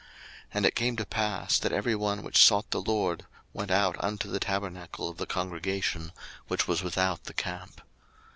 [0.51, 4.27] And it came to pass, that every one which sought the LORD went out unto
[4.27, 6.11] the tabernacle of the congregation,
[6.47, 7.79] which was without the camp.